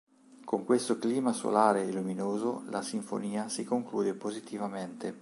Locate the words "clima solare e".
0.97-1.91